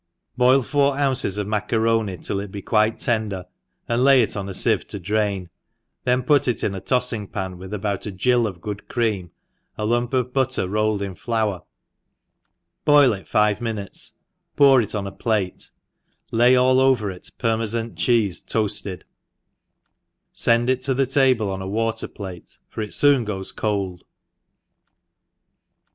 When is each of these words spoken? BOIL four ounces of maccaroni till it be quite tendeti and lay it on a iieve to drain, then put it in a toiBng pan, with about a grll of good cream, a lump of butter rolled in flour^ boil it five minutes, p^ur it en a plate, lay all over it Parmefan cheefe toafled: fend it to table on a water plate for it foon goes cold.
BOIL 0.35 0.63
four 0.63 0.97
ounces 0.97 1.37
of 1.37 1.45
maccaroni 1.45 2.17
till 2.17 2.39
it 2.39 2.51
be 2.51 2.63
quite 2.63 2.97
tendeti 2.97 3.45
and 3.87 4.03
lay 4.03 4.23
it 4.23 4.35
on 4.35 4.47
a 4.47 4.51
iieve 4.51 4.83
to 4.87 4.97
drain, 4.99 5.47
then 6.05 6.23
put 6.23 6.47
it 6.47 6.63
in 6.63 6.73
a 6.73 6.81
toiBng 6.81 7.31
pan, 7.31 7.59
with 7.59 7.71
about 7.71 8.07
a 8.07 8.11
grll 8.11 8.47
of 8.47 8.61
good 8.61 8.87
cream, 8.89 9.29
a 9.77 9.85
lump 9.85 10.15
of 10.15 10.33
butter 10.33 10.67
rolled 10.67 11.03
in 11.03 11.13
flour^ 11.13 11.63
boil 12.83 13.13
it 13.13 13.27
five 13.27 13.61
minutes, 13.61 14.13
p^ur 14.57 14.81
it 14.81 14.95
en 14.95 15.05
a 15.05 15.11
plate, 15.11 15.69
lay 16.31 16.55
all 16.55 16.79
over 16.79 17.11
it 17.11 17.29
Parmefan 17.37 17.93
cheefe 17.93 18.43
toafled: 18.47 19.03
fend 20.33 20.67
it 20.67 20.81
to 20.81 21.05
table 21.05 21.51
on 21.51 21.61
a 21.61 21.67
water 21.67 22.07
plate 22.07 22.57
for 22.71 22.81
it 22.81 22.91
foon 22.91 23.23
goes 23.23 23.51
cold. 23.51 24.03